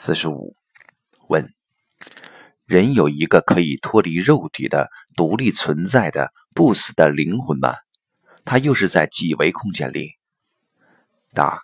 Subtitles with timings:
[0.00, 0.54] 四十五
[1.26, 1.52] 问：
[2.66, 7.74] 人有一个可以脱离肉体的、独立存在的、不死的灵魂吗？
[8.44, 10.12] 它又是在几维空间里？
[11.34, 11.62] 答：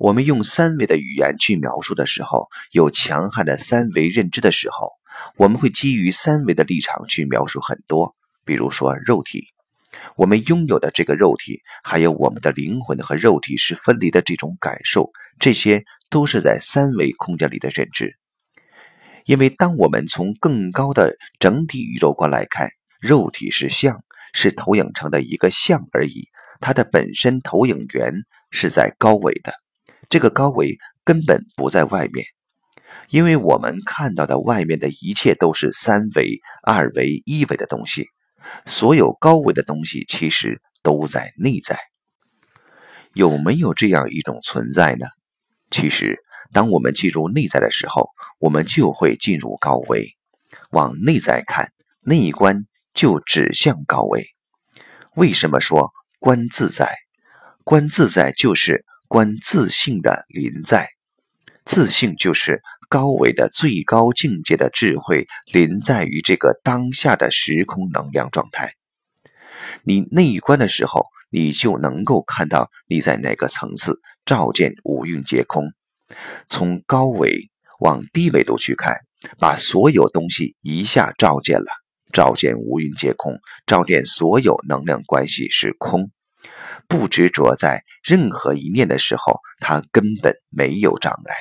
[0.00, 4.90] 我们用三维的语言去描述的时候，有强悍的三维认知的时候，
[5.36, 9.46] 我们会基于三维的立场去描述很多，比如说肉体。
[10.16, 18.16] 我们拥有的这个肉体，还有我们的灵魂和肉体是分离的这种感受，这些都是在三维空间里的认知。
[19.24, 26.28] 因为当我们从更高的整体宇宙观来看，肉体是像，是投影成的一个像而已，
[26.60, 28.14] 它的本身投影源
[28.50, 29.52] 是在高维的，
[30.08, 32.24] 这个高维根本不在外面，
[33.10, 38.06] 因为我们看到的外面的一切都是三维、二维、一维的东西。
[38.64, 41.78] 所有高维的东西其实都在内在。
[43.12, 45.06] 有没有这样一种存在呢？
[45.70, 46.18] 其实，
[46.52, 50.16] 当我们进入内在的时候，我们就会进入高维。
[50.70, 54.26] 往内在看，内观就指向高维。
[55.14, 56.94] 为什么说观自在？
[57.64, 60.88] 观自在就是观自信的临在。
[61.64, 62.62] 自信就是。
[62.88, 68.74] 高维的最高境界的智慧，临在于这个当下的时空能量状态。
[69.82, 75.72] 你内观的时候，你就能够看到你在哪个层次，照见五蕴皆空。
[76.46, 78.96] 从高维往低维度去看，
[79.38, 81.66] 把所有东西一下照见了，
[82.12, 86.10] 照见五蕴皆空，照见所有能量关系是空。
[86.88, 91.34] 不执着在任何一念的时候，它根本没有障碍。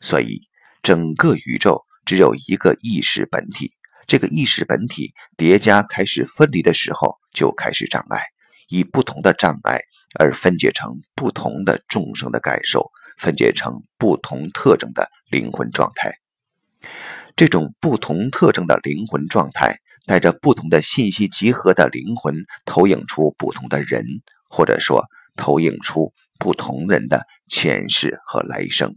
[0.00, 0.51] 所以。
[0.82, 3.72] 整个宇宙只有一个意识本体，
[4.08, 8.20] 这个意识本体叠加开始分离的时候，就开始障碍，
[8.68, 9.80] 以不同的障碍
[10.18, 16.14] 而分解成不同的众生的感受，分解成不同特征的灵魂状态。
[17.36, 22.34] 这种不同特征的灵魂状态，带着不同的信息集合的灵魂，
[22.64, 24.04] 投影出不同的人，
[24.50, 25.04] 或者说
[25.36, 28.96] 投影出不同人的前世和来生。